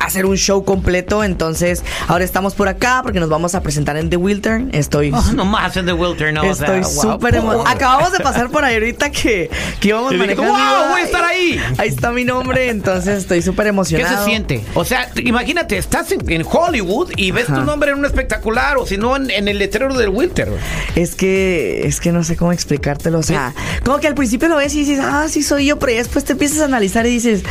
hacer 0.00 0.26
un 0.26 0.36
show 0.36 0.64
completo. 0.64 1.24
Entonces, 1.24 1.82
ahora 2.08 2.24
estamos 2.24 2.54
por 2.54 2.68
acá 2.68 3.00
porque 3.02 3.20
nos 3.20 3.28
vamos 3.28 3.54
a 3.54 3.62
presentar 3.62 3.96
en 3.96 4.10
The 4.10 4.16
Wiltern. 4.16 4.70
Estoy 4.72 5.12
Oh, 5.14 5.32
nomás 5.32 5.76
en 5.76 5.86
The 5.86 5.92
Wilter, 5.92 6.32
¿no? 6.32 6.42
O 6.48 6.54
sea, 6.54 6.76
Estoy 6.78 7.02
wow. 7.02 7.62
Acabamos 7.66 8.12
de 8.12 8.18
pasar 8.20 8.50
por 8.50 8.64
ahí 8.64 8.74
ahorita 8.74 9.10
que, 9.10 9.50
que 9.80 9.88
íbamos 9.88 10.14
manejando. 10.14 10.52
"Wow, 10.52 10.90
voy 10.90 11.00
a 11.00 11.04
estar 11.04 11.24
"Ay, 11.24 11.52
ahí". 11.58 11.74
Ahí 11.78 11.88
está 11.88 12.12
mi 12.12 12.24
nombre, 12.24 12.68
entonces 12.68 13.18
estoy 13.18 13.42
súper 13.42 13.55
¿Qué 13.64 13.68
emocionado. 13.70 14.18
se 14.24 14.30
siente? 14.30 14.64
O 14.74 14.84
sea, 14.84 15.10
imagínate, 15.24 15.78
estás 15.78 16.12
en, 16.12 16.30
en 16.30 16.44
Hollywood 16.50 17.10
y 17.16 17.30
ves 17.30 17.46
tu 17.46 17.60
nombre 17.62 17.90
en 17.92 17.98
un 17.98 18.04
espectacular 18.04 18.76
o 18.76 18.86
si 18.86 18.96
no 18.96 19.16
en, 19.16 19.30
en 19.30 19.48
el 19.48 19.58
letrero 19.58 19.94
del 19.96 20.08
Wilter. 20.10 20.48
güey. 20.50 20.60
Es 20.94 21.14
que, 21.14 21.86
es 21.86 22.00
que 22.00 22.12
no 22.12 22.24
sé 22.24 22.36
cómo 22.36 22.52
explicártelo. 22.52 23.18
O 23.18 23.22
sea, 23.22 23.54
como 23.84 23.98
que 23.98 24.06
al 24.08 24.14
principio 24.14 24.48
lo 24.48 24.56
ves 24.56 24.74
y 24.74 24.80
dices, 24.80 24.98
ah, 25.02 25.26
sí 25.28 25.42
soy 25.42 25.66
yo, 25.66 25.78
pero 25.78 25.92
después 25.94 26.24
te 26.24 26.32
empiezas 26.32 26.60
a 26.60 26.64
analizar 26.66 27.06
y 27.06 27.10
dices, 27.10 27.42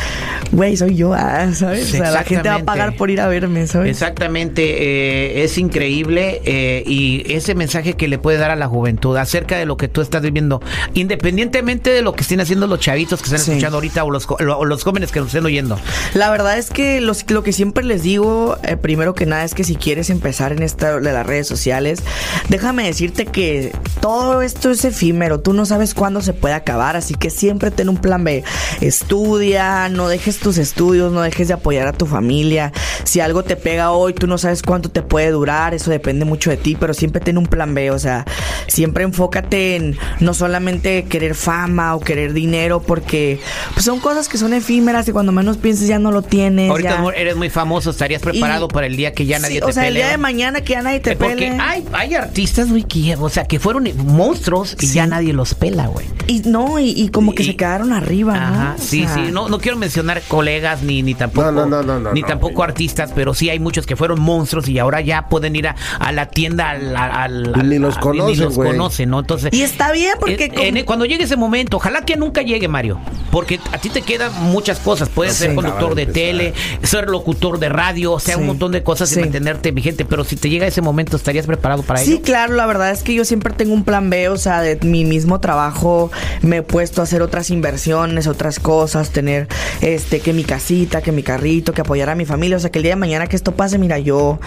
güey, 0.52 0.76
soy 0.76 0.94
yo, 0.96 1.12
ah, 1.14 1.48
¿sabes? 1.54 1.92
O 1.94 1.96
sea, 1.96 2.10
la 2.10 2.24
gente 2.24 2.48
va 2.48 2.56
a 2.56 2.64
pagar 2.64 2.96
por 2.96 3.10
ir 3.10 3.20
a 3.20 3.28
verme, 3.28 3.66
¿sabes? 3.66 3.90
Exactamente, 3.90 4.62
eh, 4.62 5.44
es 5.44 5.58
increíble 5.58 6.40
eh, 6.44 6.82
y 6.86 7.24
ese 7.32 7.54
mensaje 7.54 7.94
que 7.94 8.08
le 8.08 8.18
puede 8.18 8.38
dar 8.38 8.50
a 8.50 8.56
la 8.56 8.66
juventud 8.68 9.16
acerca 9.16 9.56
de 9.56 9.66
lo 9.66 9.76
que 9.76 9.88
tú 9.88 10.00
estás 10.00 10.22
viviendo. 10.22 10.60
independientemente 10.94 11.90
de 11.90 12.02
lo 12.02 12.14
que 12.14 12.22
estén 12.22 12.40
haciendo 12.40 12.66
los 12.66 12.80
chavitos 12.80 13.20
que 13.20 13.26
están 13.26 13.38
Sí. 13.40 13.50
escuchando 13.52 13.76
ahorita 13.76 14.02
o 14.04 14.10
los, 14.10 14.26
o 14.28 14.64
los 14.64 14.82
jóvenes 14.82 15.12
que 15.12 15.20
nos 15.20 15.28
estén 15.28 15.44
oyendo. 15.46 15.78
La 16.14 16.30
verdad 16.30 16.58
es 16.58 16.70
que 16.70 17.00
lo 17.00 17.14
que 17.42 17.52
siempre 17.52 17.84
les 17.84 18.02
digo, 18.02 18.56
eh, 18.62 18.76
primero 18.76 19.14
que 19.14 19.26
nada, 19.26 19.44
es 19.44 19.54
que 19.54 19.64
si 19.64 19.76
quieres 19.76 20.10
empezar 20.10 20.52
en 20.52 20.62
esta 20.62 20.98
de 20.98 21.12
las 21.12 21.26
redes 21.26 21.46
sociales, 21.46 22.00
déjame 22.48 22.84
decirte 22.84 23.26
que 23.26 23.72
todo 24.00 24.42
esto 24.42 24.70
es 24.70 24.84
efímero. 24.84 25.40
Tú 25.40 25.52
no 25.52 25.66
sabes 25.66 25.94
cuándo 25.94 26.20
se 26.22 26.32
puede 26.32 26.54
acabar, 26.54 26.96
así 26.96 27.14
que 27.14 27.30
siempre 27.30 27.70
ten 27.70 27.88
un 27.88 27.98
plan 27.98 28.24
B. 28.24 28.44
Estudia, 28.80 29.88
no 29.88 30.08
dejes 30.08 30.38
tus 30.38 30.58
estudios, 30.58 31.12
no 31.12 31.22
dejes 31.22 31.48
de 31.48 31.54
apoyar 31.54 31.86
a 31.86 31.92
tu 31.92 32.06
familia. 32.06 32.72
Si 33.04 33.20
algo 33.20 33.42
te 33.42 33.56
pega 33.56 33.90
hoy, 33.90 34.14
tú 34.14 34.26
no 34.26 34.38
sabes 34.38 34.62
cuánto 34.62 34.90
te 34.90 35.02
puede 35.02 35.30
durar, 35.30 35.74
eso 35.74 35.90
depende 35.90 36.24
mucho 36.24 36.50
de 36.50 36.56
ti, 36.56 36.76
pero 36.78 36.94
siempre 36.94 37.20
ten 37.20 37.38
un 37.38 37.46
plan 37.46 37.74
B. 37.74 37.90
O 37.90 37.98
sea, 37.98 38.24
siempre 38.66 39.04
enfócate 39.04 39.76
en 39.76 39.98
no 40.20 40.34
solamente 40.34 41.04
querer 41.04 41.34
fama 41.34 41.94
o 41.94 42.00
querer 42.00 42.32
dinero, 42.32 42.80
porque 42.80 43.40
pues, 43.74 43.84
son 43.84 44.00
cosas 44.00 44.28
que 44.28 44.38
son 44.38 44.54
efímeras 44.54 45.08
y 45.08 45.12
cuando 45.12 45.32
menos 45.32 45.56
pienses 45.56 45.85
ya 45.88 45.98
no 45.98 46.10
lo 46.12 46.22
tienes. 46.22 46.70
Ahorita 46.70 47.02
ya. 47.02 47.10
eres 47.20 47.36
muy 47.36 47.50
famoso, 47.50 47.90
estarías 47.90 48.22
preparado 48.22 48.66
Y- 48.70 48.74
para 48.74 48.86
el 48.86 48.96
día 48.96 49.12
que 49.12 49.26
ya 49.26 49.38
nadie 49.38 49.54
Sí, 49.56 49.60
te 49.60 49.66
O 49.66 49.72
sea, 49.72 49.86
el 49.88 49.94
día 49.94 50.08
de 50.08 50.18
mañana 50.18 50.60
que 50.60 50.72
ya 50.74 50.82
nadie 50.82 51.00
te 51.00 51.16
Porque 51.16 51.34
pele. 51.34 51.58
hay, 51.60 51.84
hay 51.92 52.14
artistas, 52.14 52.68
güey, 52.70 52.82
que, 52.84 53.16
o 53.16 53.28
sea, 53.28 53.44
que 53.44 53.58
fueron 53.60 53.88
monstruos 54.06 54.76
y 54.80 54.86
Sí. 54.86 54.94
ya 54.94 55.06
nadie 55.06 55.32
los 55.32 55.54
pela, 55.54 55.86
güey. 55.86 56.06
Y 56.26 56.40
no, 56.40 56.78
y, 56.78 56.90
y 56.90 57.08
como 57.10 57.34
que 57.34 57.42
Y- 57.42 57.46
se 57.46 57.56
quedaron 57.56 57.92
arriba, 57.92 58.34
¿no? 58.34 58.46
Ajá, 58.46 58.74
O 58.78 58.82
sí, 58.82 59.02
sea, 59.04 59.14
sí. 59.14 59.20
No, 59.32 59.48
no 59.48 59.58
quiero 59.58 59.76
mencionar 59.76 60.22
colegas 60.26 60.82
ni, 60.82 61.02
ni 61.02 61.14
tampoco, 61.14 61.50
No, 61.52 61.66
no, 61.66 61.66
no, 61.66 61.82
no, 61.82 62.00
no, 62.00 62.12
ni 62.12 62.22
no, 62.22 62.26
tampoco 62.26 62.62
artistas, 62.62 63.12
pero 63.14 63.34
sí 63.34 63.48
hay 63.50 63.58
muchos 63.58 63.86
que 63.86 63.96
fueron 63.96 64.20
monstruos 64.20 64.68
y 64.68 64.78
ahora 64.78 65.00
ya 65.00 65.28
pueden 65.28 65.54
ir 65.56 65.68
a, 65.68 65.76
a 65.98 66.12
la 66.12 66.26
tienda 66.26 66.70
al, 66.70 66.96
al- 66.96 67.54
al- 67.54 67.68
Ni 67.68 67.78
los 67.78 67.96
conocen, 67.98 68.26
ni 68.26 68.36
los 68.36 68.54
conocen, 68.56 69.10
¿no? 69.10 69.20
Entonces, 69.20 69.52
Y 69.52 69.62
está 69.62 69.92
bien 69.92 70.14
porque 70.18 70.50
en- 70.56 70.84
cuando 70.84 71.04
llegue 71.04 71.24
ese 71.24 71.36
momento, 71.36 71.76
ojalá 71.76 72.02
que 72.04 72.16
nunca 72.16 72.42
llegue 72.42 72.68
Mario, 72.68 72.98
porque 73.30 73.60
a 73.72 73.78
ti 73.78 73.88
te 73.90 74.02
quedan 74.02 74.32
muchas 74.50 74.78
cosas. 74.78 75.08
Puedes 75.08 75.34
Sí. 75.34 75.44
ser 75.44 75.54
de 75.94 76.06
de 76.06 76.12
tele, 76.12 76.54
ser 76.82 77.08
locutor 77.08 77.58
de 77.58 77.68
radio, 77.68 78.12
o 78.12 78.20
sea, 78.20 78.34
Sí. 78.34 78.40
un 78.40 78.46
montón 78.46 78.72
de 78.72 78.82
cosas 78.82 79.08
Sí. 79.08 79.18
y 79.18 79.22
mantenerte 79.22 79.70
vigente. 79.70 80.04
Pero 80.04 80.24
si 80.24 80.36
te 80.36 80.48
llega 80.48 80.66
ese 80.66 80.80
momento, 80.82 81.16
¿estarías 81.16 81.46
preparado 81.46 81.82
para 81.82 82.00
Sí, 82.00 82.14
ello? 82.14 82.22
claro, 82.22 82.54
la 82.54 82.66
verdad 82.66 82.90
es 82.90 83.02
que 83.02 83.14
yo 83.14 83.24
siempre 83.24 83.52
tengo 83.54 83.72
un 83.74 83.84
plan 83.84 84.10
B, 84.10 84.28
o 84.28 84.36
sea, 84.36 84.60
de 84.60 84.76
mi 84.82 85.04
mismo 85.04 85.40
trabajo 85.40 86.10
me 86.42 86.58
he 86.58 86.62
puesto 86.62 87.00
a 87.00 87.04
hacer 87.04 87.22
otras 87.22 87.50
inversiones, 87.50 88.26
otras 88.26 88.58
cosas, 88.60 89.10
tener 89.10 89.48
este 89.80 90.20
que 90.20 90.32
mi 90.32 90.44
casita, 90.44 91.02
que 91.02 91.12
mi 91.12 91.22
carrito, 91.22 91.72
que 91.72 91.80
apoyar 91.80 92.08
a 92.10 92.14
mi 92.14 92.24
familia, 92.24 92.56
o 92.56 92.60
sea, 92.60 92.70
que 92.70 92.78
el 92.78 92.82
día 92.84 92.92
de 92.92 92.96
mañana 92.96 93.26
que 93.26 93.36
esto 93.36 93.54
pase, 93.54 93.78
mira, 93.78 93.98
yo 93.98 94.38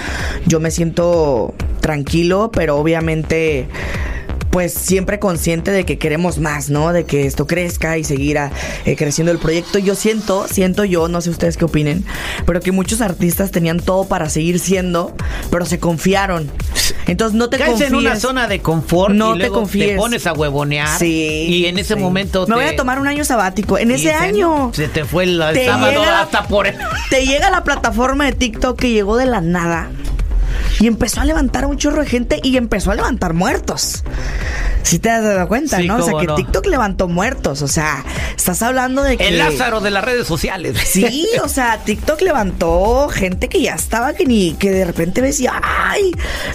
yo 0.46 0.60
me 0.60 0.72
siento 0.72 1.54
tranquilo, 1.82 2.52
pero 2.54 2.78
obviamente 2.78 3.68
pues 4.50 4.74
siempre 4.74 5.20
consciente 5.20 5.72
de 5.72 5.86
que 5.86 5.98
queremos 5.98 6.40
más, 6.40 6.70
¿no? 6.70 6.92
De 6.92 7.06
que 7.06 7.26
esto 7.28 7.46
crezca 7.46 7.98
y 7.98 8.04
seguir 8.04 8.38
a- 8.40 8.52
eh, 8.86 8.96
creciendo 8.96 9.32
el 9.32 9.38
proyecto. 9.38 9.78
Yo 9.80 9.96
siento, 9.96 10.48
siento 10.50 10.84
yo, 10.86 11.08
no 11.08 11.22
sé 11.22 11.30
ustedes 11.30 11.56
qué 11.58 11.66
opinen, 11.66 12.04
pero 12.46 12.60
que 12.60 12.72
muchos 12.72 13.02
artistas 13.02 13.52
tenían 13.52 13.80
todo 13.80 14.06
para 14.08 14.30
seguir 14.30 14.60
siendo, 14.60 15.14
pero 15.52 15.66
se 15.66 15.80
confiaron. 15.80 16.50
Entonces 17.08 17.36
no 17.38 17.50
te 17.50 17.58
Caes 17.58 17.72
confíes. 17.72 17.90
en 17.92 17.96
una 17.96 18.16
zona 18.20 18.48
de 18.48 18.60
confort 18.60 19.14
No 19.14 19.36
y 19.36 19.40
te 19.40 19.50
confíes. 19.50 19.90
te 19.92 19.96
pones 19.98 20.26
a 20.28 20.34
huevonear 20.34 20.98
Sí. 21.00 21.46
y 21.50 21.66
en 21.66 21.78
ese 21.80 21.96
sí. 21.96 22.00
momento 22.00 22.42
Me 22.42 22.56
te- 22.56 22.62
voy 22.62 22.64
a 22.66 22.76
tomar 22.76 23.00
un 23.00 23.08
año 23.08 23.24
sabático. 23.26 23.78
En 23.78 23.92
ese 23.92 24.12
año. 24.14 24.72
se 24.74 24.88
te 24.88 25.06
fue 25.06 25.24
el, 25.26 25.42
Te 25.54 25.66
sábado 25.66 25.92
llega- 26.04 26.22
hasta 26.22 26.48
por 26.48 26.68
Te 27.10 27.26
llega 27.26 27.50
la 27.50 27.64
plataforma 27.64 28.26
de 28.26 28.32
TikTok 28.34 28.80
que 28.80 28.92
llegó 28.92 29.18
de 29.18 29.26
la 29.28 29.42
nada. 29.42 29.90
Y 30.80 30.88
empezó 30.88 31.22
a 31.22 31.26
levantar 31.26 31.66
a 31.66 31.68
un 31.68 31.78
chorro 31.78 32.02
de 32.02 32.08
gente 32.08 32.40
y 32.42 32.58
empezó 32.58 32.92
a 32.92 32.96
levantar 32.96 33.34
muertos. 33.34 34.04
Si 34.84 35.00
te 35.00 35.10
has 35.10 35.24
dado 35.24 35.48
cuenta, 35.48 35.78
Sí, 35.78 35.88
¿no? 35.88 35.98
O 35.98 36.02
sea, 36.02 36.14
que 36.20 36.28
no. 36.28 36.36
TikTok 36.36 36.66
levantó 36.68 37.08
muertos. 37.08 37.62
O 37.62 37.68
sea, 37.68 38.04
estás 38.36 38.62
hablando 38.62 39.04
de 39.04 39.18
que. 39.18 39.28
el 39.28 39.38
Lázaro 39.38 39.82
de 39.82 39.92
las 39.92 40.04
redes 40.04 40.28
sociales. 40.28 40.78
Sí, 40.90 41.28
o 41.44 41.48
sea, 41.48 41.78
TikTok 41.86 42.22
levantó 42.22 43.10
gente 43.10 43.48
que 43.48 43.62
ya 43.62 43.76
estaba 43.76 44.14
que 44.14 44.26
ni 44.26 44.54
que 44.54 44.72
de 44.72 44.86
repente 44.86 45.22
decía, 45.22 45.62
ay, 45.64 46.12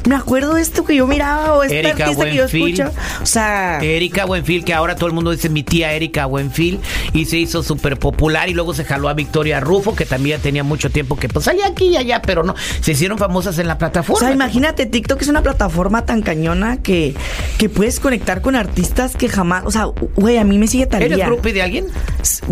me 0.09 0.17
acuerdo 0.17 0.55
de 0.55 0.63
esto 0.63 0.85
que 0.85 0.97
yo 0.97 1.07
miraba 1.07 1.55
o 1.55 1.63
esta 1.63 1.77
Erika 1.77 2.05
artista 2.05 2.25
que 2.25 2.35
yo 2.35 2.45
escucho. 2.45 2.91
O 3.23 3.27
sea, 3.27 3.79
Erika 3.81 4.25
Buenfil, 4.25 4.65
que 4.65 4.75
ahora 4.75 4.97
todo 4.97 5.07
el 5.07 5.13
mundo 5.13 5.31
dice 5.31 5.49
mi 5.49 5.63
tía 5.63 5.93
Erika 5.93 6.27
Buenfil, 6.27 6.81
y 7.13 7.27
se 7.27 7.37
hizo 7.37 7.63
súper 7.63 7.99
popular 7.99 8.49
y 8.49 8.55
luego 8.55 8.75
se 8.75 8.85
jaló 8.85 9.09
a 9.09 9.15
Victoria 9.15 9.61
Rufo, 9.61 9.95
que 9.95 10.05
también 10.05 10.41
tenía 10.41 10.65
mucho 10.65 10.91
tiempo 10.91 11.17
que 11.17 11.29
pues 11.29 11.47
allá 11.47 11.69
aquí 11.69 11.87
y 11.87 11.97
allá, 11.97 12.21
pero 12.23 12.43
no, 12.43 12.55
se 12.81 12.93
hicieron 12.93 13.19
famosas 13.19 13.59
en 13.59 13.69
la 13.69 13.75
o 13.75 13.79
plataforma. 13.79 14.19
sea, 14.21 14.33
imagínate, 14.33 14.87
TikTok 14.87 15.23
es 15.23 15.29
una 15.29 15.43
plataforma 15.43 16.05
tan 16.05 16.23
cañona 16.23 16.79
que, 16.79 17.15
que 17.59 17.69
puedes 17.69 18.01
conectar 18.01 18.14
con 18.43 18.57
artistas 18.57 19.17
que 19.17 19.29
jamás, 19.29 19.65
o 19.67 19.71
sea, 19.71 19.87
güey, 20.17 20.39
a 20.39 20.45
mí 20.45 20.59
me 20.59 20.67
sigue 20.67 20.85
¿Eres 20.85 21.09
Talía. 21.11 21.27
grupo 21.27 21.49
de 21.49 21.63
alguien? 21.63 21.87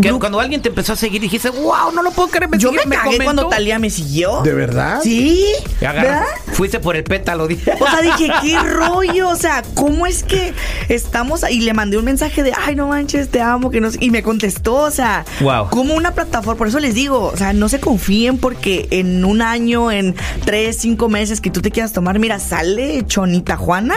Que 0.01 0.11
cuando 0.13 0.41
alguien 0.41 0.63
te 0.63 0.69
empezó 0.69 0.93
a 0.93 0.97
seguir 0.97 1.21
dijiste, 1.21 1.51
wow, 1.51 1.93
no 1.95 2.03
lo 2.03 2.11
puedo 2.13 2.29
creer, 2.29 2.49
me 2.51 2.59
Yo 2.59 2.71
sigue, 2.71 2.87
me 2.87 2.97
cagué 2.97 3.05
comentó". 3.13 3.25
cuando 3.25 3.49
Talía 3.49 3.79
me 3.79 3.91
siguió. 3.91 4.43
¿De 4.43 4.53
verdad? 4.53 5.01
Sí, 5.03 5.45
¿verdad? 5.81 6.23
Fuiste 6.53 6.81
por 6.81 6.97
el 6.97 7.05
pétalo, 7.05 7.47
dije. 7.47 7.73
O 7.81 7.87
sea, 7.87 8.01
dije, 8.03 8.31
qué 8.43 8.59
rollo, 8.59 9.29
o 9.29 9.37
sea, 9.37 9.63
¿cómo 9.75 10.07
es 10.07 10.23
que 10.23 10.53
estamos 10.89 11.45
ahí? 11.45 11.57
Y 11.57 11.61
le 11.61 11.75
mandé 11.75 11.97
un 11.99 12.05
mensaje 12.05 12.43
de, 12.43 12.53
ay, 12.67 12.75
no 12.75 12.89
manches, 12.89 13.29
te 13.29 13.41
amo, 13.41 13.71
que 13.71 13.81
no 13.81 13.91
sé", 13.91 13.99
Y 14.01 14.11
me 14.11 14.23
contestó, 14.23 14.75
o 14.77 14.91
sea, 14.91 15.25
Wow. 15.41 15.69
como 15.71 15.95
una 15.95 16.13
plataforma, 16.13 16.57
por 16.59 16.69
eso 16.69 16.79
les 16.81 16.95
digo, 16.95 17.31
o 17.33 17.37
sea, 17.37 17.53
no 17.53 17.69
se 17.69 17.79
confíen 17.81 18.39
porque 18.39 18.89
en 18.91 19.25
un 19.25 19.43
año, 19.43 19.91
en 19.91 20.15
tres, 20.45 20.77
cinco 20.79 21.09
meses 21.09 21.41
que 21.41 21.51
tú 21.51 21.61
te 21.63 21.71
quieras 21.71 21.93
tomar, 21.93 22.19
mira, 22.19 22.39
sale 22.39 23.05
Chonita 23.07 23.57
Juana 23.57 23.95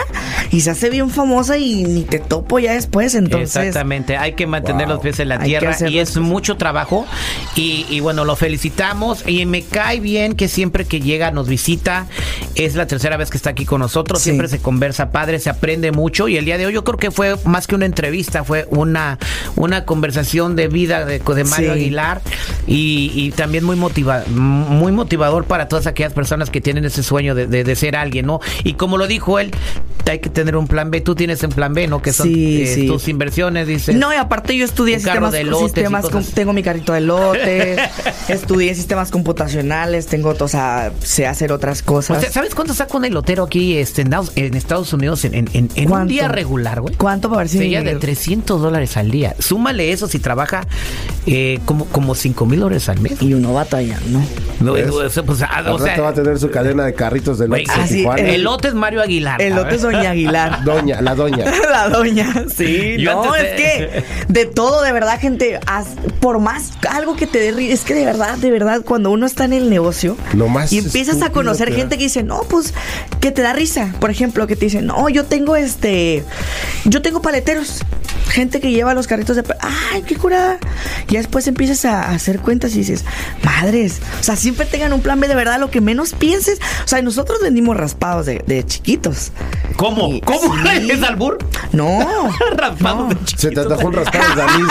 y 0.50 0.60
se 0.60 0.70
hace 0.70 0.90
bien 0.90 1.10
famosa 1.10 1.55
y 1.58 1.84
ni 1.84 2.02
te 2.02 2.18
topo 2.18 2.58
ya 2.58 2.72
después, 2.74 3.14
entonces. 3.14 3.56
Exactamente, 3.56 4.16
hay 4.16 4.34
que 4.34 4.46
mantener 4.46 4.88
los 4.88 5.00
pies 5.00 5.20
en 5.20 5.28
la 5.28 5.38
tierra 5.40 5.76
y 5.88 5.98
es 5.98 6.16
mucho 6.16 6.56
trabajo 6.56 7.06
y, 7.54 7.86
y 7.90 8.00
bueno, 8.00 8.24
lo 8.24 8.36
felicitamos 8.36 9.24
y 9.26 9.46
me 9.46 9.62
cae 9.62 10.00
bien 10.00 10.34
que 10.34 10.48
siempre 10.48 10.84
que 10.84 11.00
llega 11.00 11.30
nos 11.30 11.48
visita, 11.48 12.06
es 12.54 12.74
la 12.74 12.86
tercera 12.86 13.16
vez 13.16 13.30
que 13.30 13.36
está 13.36 13.50
aquí 13.50 13.64
con 13.64 13.80
nosotros, 13.80 14.20
Sí. 14.20 14.30
siempre 14.30 14.48
se 14.48 14.58
conversa 14.58 15.10
padre, 15.10 15.38
se 15.38 15.50
aprende 15.50 15.92
mucho 15.92 16.28
y 16.28 16.36
el 16.36 16.44
día 16.44 16.58
de 16.58 16.66
hoy 16.66 16.72
yo 16.74 16.84
creo 16.84 16.98
que 16.98 17.10
fue 17.10 17.36
más 17.44 17.66
que 17.66 17.74
una 17.74 17.86
entrevista, 17.86 18.44
fue 18.44 18.66
una, 18.70 19.18
una 19.56 19.84
conversación 19.84 20.56
de 20.56 20.68
vida 20.68 21.04
de, 21.04 21.18
de 21.18 21.44
Mario 21.44 21.72
Sí. 21.74 21.80
Aguilar 21.80 22.20
y, 22.66 23.12
y 23.14 23.30
también 23.32 23.64
muy, 23.64 23.76
motiva, 23.76 24.24
muy 24.28 24.92
motivador 24.92 25.44
para 25.44 25.68
todas 25.68 25.86
aquellas 25.86 26.12
personas 26.12 26.50
que 26.50 26.60
tienen 26.60 26.84
ese 26.84 27.02
sueño 27.02 27.34
de, 27.34 27.46
de- 27.46 27.64
de 27.64 27.76
ser 27.76 27.96
alguien, 27.96 28.26
¿no? 28.26 28.40
Y 28.64 28.74
como 28.74 28.96
lo 28.98 29.06
dijo 29.06 29.38
él, 29.38 29.50
hay 30.08 30.20
que 30.20 30.30
tener 30.30 30.56
un 30.56 30.68
plan 30.68 30.90
B, 30.90 31.00
tú 31.00 31.14
tienes 31.16 31.42
un 31.46 31.52
plan 31.52 31.72
B, 31.74 31.86
¿no? 31.86 32.02
Que 32.02 32.12
son 32.12 32.26
Sí, 32.28 32.62
eh, 32.62 32.66
sí. 32.74 32.86
tus 32.86 33.08
inversiones, 33.08 33.66
dice. 33.66 33.94
No, 33.94 34.12
y 34.12 34.16
aparte 34.16 34.56
yo 34.56 34.64
estudié 34.64 34.98
sistemas, 35.00 35.32
de 35.32 35.40
elotes 35.40 35.72
sistemas 35.72 36.06
tengo 36.34 36.52
mi 36.52 36.62
carrito 36.62 36.92
de 36.92 37.00
lotes, 37.00 37.80
estudié 38.28 38.74
sistemas 38.74 39.10
computacionales, 39.10 40.06
tengo, 40.06 40.34
o 40.38 40.48
sea, 40.48 40.92
sé 41.00 41.26
hacer 41.26 41.52
otras 41.52 41.82
cosas. 41.82 42.18
O 42.18 42.20
sea, 42.20 42.30
¿sabes 42.30 42.54
cuánto 42.54 42.74
saca 42.74 42.96
un 42.96 43.04
elotero 43.04 43.44
aquí 43.44 43.76
este, 43.78 44.02
en, 44.02 44.10
en 44.36 44.54
Estados 44.54 44.92
Unidos 44.92 45.24
en, 45.24 45.34
en- 45.34 45.48
en- 45.52 45.68
en 45.74 45.92
un 45.92 46.06
día 46.08 46.28
regular, 46.28 46.80
güey? 46.80 46.94
¿Cuánto 46.94 47.28
para 47.28 47.40
ver 47.40 47.48
si 47.48 47.58
Sería 47.58 47.82
de 47.82 47.94
300 47.96 48.60
dólares 48.60 48.96
al 48.96 49.10
día. 49.10 49.34
Súmale 49.38 49.92
eso 49.92 50.08
si 50.08 50.18
trabaja 50.18 50.66
eh, 51.26 51.60
como, 51.64 51.84
como 51.86 52.14
5 52.14 52.46
mil 52.46 52.60
dólares 52.60 52.88
al 52.88 53.00
mes. 53.00 53.20
Y 53.22 53.34
uno 53.34 53.52
batalla, 53.52 53.98
¿no? 54.08 54.22
No, 54.60 54.72
¿Ves? 54.72 54.90
o 54.90 55.08
sea, 55.10 55.22
pues, 55.22 55.42
ah, 55.42 55.62
o 55.72 55.78
sea, 55.78 56.00
va 56.00 56.08
a 56.08 56.14
tener 56.14 56.38
su 56.38 56.50
cadena 56.50 56.84
de 56.84 56.94
carritos 56.94 57.38
de 57.38 57.48
lotes 57.48 57.68
en 57.90 58.08
Ah, 58.10 58.14
el- 58.16 58.26
elote 58.36 58.68
es 58.68 58.74
Mario 58.74 59.02
Aguilar. 59.02 59.40
El 59.42 59.52
a 59.52 59.56
lote 59.56 59.66
ver. 59.66 59.74
es 59.76 59.82
Doña 59.82 60.10
Aguilar. 60.10 60.64
Doña, 60.64 61.00
la 61.00 61.14
doña. 61.14 61.35
La 61.70 61.88
doña, 61.88 62.44
sí. 62.54 62.96
Yo 62.98 63.12
no, 63.24 63.34
es 63.34 63.54
que 63.60 64.04
de 64.28 64.46
todo, 64.46 64.82
de 64.82 64.92
verdad, 64.92 65.18
gente, 65.20 65.60
haz- 65.66 65.96
por 66.20 66.38
más 66.38 66.72
algo 66.90 67.16
que 67.16 67.26
te 67.26 67.38
dé 67.38 67.72
es 67.72 67.82
que 67.82 67.94
de 67.94 68.04
verdad, 68.04 68.36
de 68.38 68.50
verdad, 68.50 68.82
cuando 68.84 69.10
uno 69.10 69.26
está 69.26 69.44
en 69.44 69.52
el 69.52 69.70
negocio 69.70 70.16
Lo 70.34 70.48
más 70.48 70.72
y 70.72 70.78
empiezas 70.78 71.22
a 71.22 71.30
conocer 71.30 71.68
que 71.70 71.76
gente 71.76 71.96
que 71.98 72.04
dice, 72.04 72.22
no, 72.22 72.40
pues, 72.48 72.74
que 73.20 73.30
te 73.30 73.42
da 73.42 73.52
risa. 73.52 73.92
Por 74.00 74.10
ejemplo, 74.10 74.46
que 74.46 74.56
te 74.56 74.66
dice, 74.66 74.82
no, 74.82 75.08
yo 75.08 75.24
tengo 75.24 75.56
este, 75.56 76.24
yo 76.84 77.02
tengo 77.02 77.20
paleteros. 77.22 77.80
Gente 78.36 78.60
que 78.60 78.70
lleva 78.70 78.92
los 78.92 79.06
carritos 79.06 79.34
de... 79.34 79.44
¡Ay, 79.92 80.02
qué 80.02 80.14
curada! 80.14 80.58
Y 81.08 81.16
después 81.16 81.46
empiezas 81.46 81.86
a 81.86 82.10
hacer 82.10 82.38
cuentas 82.40 82.74
y 82.74 82.80
dices, 82.80 83.02
madres, 83.42 84.02
o 84.20 84.22
sea, 84.22 84.36
siempre 84.36 84.66
tengan 84.66 84.92
un 84.92 85.00
plan 85.00 85.18
B 85.18 85.26
de 85.26 85.34
verdad, 85.34 85.58
lo 85.58 85.70
que 85.70 85.80
menos 85.80 86.12
pienses. 86.12 86.58
O 86.84 86.86
sea, 86.88 87.00
nosotros 87.00 87.38
vendimos 87.42 87.74
raspados 87.78 88.26
de, 88.26 88.44
de 88.46 88.62
chiquitos. 88.66 89.32
¿Cómo? 89.76 90.08
Y- 90.12 90.20
¿Cómo? 90.20 90.54
sí. 90.54 90.90
¿Es 90.90 91.02
albur? 91.02 91.38
No. 91.72 92.06
Raspado 92.56 93.08
no. 93.08 93.14
de 93.14 93.16
Se 93.38 93.50
te 93.50 93.60
atajó 93.60 93.86
un 93.86 93.94
raspado 93.94 94.34
de 94.34 94.42
anís, 94.42 94.68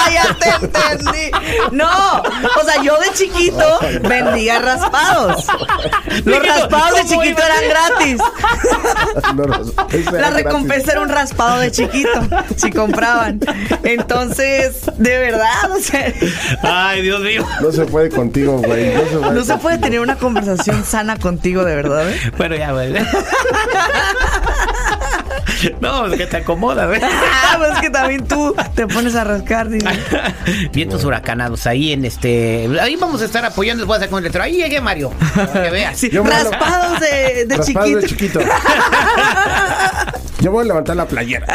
¿ah? 0.00 0.04
¡Ay, 0.06 0.14
ya 0.14 0.34
te 0.34 0.48
entendí! 0.66 1.30
No, 1.72 2.22
o 2.22 2.64
sea, 2.64 2.82
yo 2.82 2.96
de 2.98 3.12
chiquito 3.14 3.78
vendía 4.02 4.58
raspados. 4.60 5.46
Los 6.24 6.46
raspados 6.46 6.94
de 6.94 7.02
¿cómo 7.08 7.22
chiquito 7.22 7.42
eran 7.42 7.68
gratis. 7.68 8.18
La 10.12 10.30
recompensa 10.30 10.92
era 10.92 11.00
un 11.00 11.08
raspado 11.08 11.60
de 11.60 11.70
chiquito, 11.70 12.20
si 12.56 12.70
compraban. 12.70 13.40
Entonces, 13.82 14.82
de 14.96 15.18
verdad, 15.18 15.70
o 15.70 15.80
sea, 15.80 16.12
Ay, 16.62 17.02
Dios 17.02 17.20
mío. 17.20 17.46
No 17.60 17.72
se 17.72 17.84
puede 17.86 18.08
contigo, 18.10 18.58
güey. 18.58 18.94
No 18.94 19.00
se 19.04 19.16
puede, 19.18 19.34
no 19.34 19.44
se 19.44 19.56
puede 19.58 19.78
tener 19.78 20.00
una 20.00 20.16
conversación 20.16 20.84
sana 20.84 21.16
contigo, 21.16 21.64
de 21.64 21.74
verdad. 21.76 22.10
¿eh? 22.10 22.32
Bueno, 22.36 22.56
ya, 22.56 22.72
güey. 22.72 22.94
No, 25.80 26.06
es 26.06 26.16
que 26.18 26.26
te 26.26 26.36
acomoda, 26.38 26.86
¿ves? 26.86 27.02
Pues 27.58 27.72
es 27.74 27.78
que 27.80 27.90
también 27.90 28.26
tú 28.26 28.54
te 28.74 28.86
pones 28.86 29.14
a 29.14 29.24
rascar. 29.24 29.68
Vientos 30.72 31.04
huracanados 31.04 31.66
ahí 31.66 31.92
en 31.92 32.04
este. 32.04 32.68
Ahí 32.80 32.96
vamos 32.96 33.20
a 33.22 33.24
estar 33.26 33.44
apoyando. 33.44 33.82
Les 33.82 33.86
voy 33.88 33.96
a 33.96 34.00
sacar 34.00 34.14
un 34.14 34.22
letrero. 34.22 34.44
Ahí 34.44 34.56
llegué, 34.56 34.80
Mario. 34.80 35.10
Para 35.34 35.64
que 35.64 35.70
veas. 35.70 35.98
Sí, 35.98 36.10
lo- 36.10 36.24
raspados 36.24 37.00
de, 37.00 37.46
de 37.46 37.56
Raspados 37.56 38.04
chiquito. 38.04 38.38
de 38.38 38.40
chiquito. 38.40 38.40
Yo 40.40 40.50
voy 40.52 40.64
a 40.64 40.68
levantar 40.68 40.96
la 40.96 41.06
playera. 41.06 41.46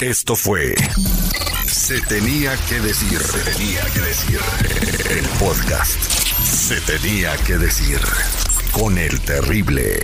Esto 0.00 0.34
fue 0.34 0.74
Se 1.66 2.00
tenía 2.02 2.52
que 2.68 2.80
decir. 2.80 3.18
Se 3.20 3.38
tenía 3.50 3.82
que 3.92 4.00
decir. 4.00 4.40
El 5.10 5.24
podcast. 5.38 6.00
Se 6.42 6.80
tenía 6.80 7.36
que 7.46 7.58
decir. 7.58 8.00
Con 8.72 8.96
el 8.98 9.20
terrible. 9.20 10.00